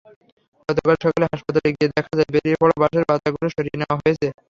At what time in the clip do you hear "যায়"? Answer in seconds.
2.17-2.31